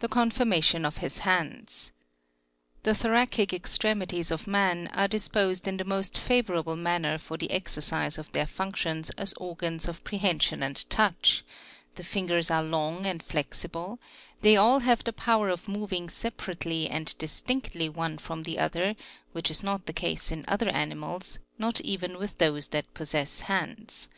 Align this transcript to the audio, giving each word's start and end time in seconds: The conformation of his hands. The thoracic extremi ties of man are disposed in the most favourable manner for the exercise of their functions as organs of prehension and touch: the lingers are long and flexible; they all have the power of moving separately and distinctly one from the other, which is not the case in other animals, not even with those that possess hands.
The 0.00 0.08
conformation 0.08 0.86
of 0.86 0.96
his 0.96 1.18
hands. 1.18 1.92
The 2.84 2.94
thoracic 2.94 3.50
extremi 3.50 4.08
ties 4.08 4.30
of 4.30 4.46
man 4.46 4.88
are 4.94 5.06
disposed 5.06 5.68
in 5.68 5.76
the 5.76 5.84
most 5.84 6.18
favourable 6.18 6.74
manner 6.74 7.18
for 7.18 7.36
the 7.36 7.50
exercise 7.50 8.16
of 8.16 8.32
their 8.32 8.46
functions 8.46 9.10
as 9.18 9.34
organs 9.34 9.86
of 9.86 10.02
prehension 10.04 10.62
and 10.62 10.88
touch: 10.88 11.44
the 11.96 12.06
lingers 12.14 12.50
are 12.50 12.62
long 12.62 13.04
and 13.04 13.22
flexible; 13.22 13.98
they 14.40 14.56
all 14.56 14.78
have 14.80 15.04
the 15.04 15.12
power 15.12 15.50
of 15.50 15.68
moving 15.68 16.08
separately 16.08 16.88
and 16.88 17.14
distinctly 17.18 17.90
one 17.90 18.16
from 18.16 18.44
the 18.44 18.58
other, 18.58 18.96
which 19.32 19.50
is 19.50 19.62
not 19.62 19.84
the 19.84 19.92
case 19.92 20.32
in 20.32 20.46
other 20.48 20.70
animals, 20.70 21.38
not 21.58 21.78
even 21.82 22.16
with 22.16 22.38
those 22.38 22.68
that 22.68 22.94
possess 22.94 23.40
hands. 23.40 24.08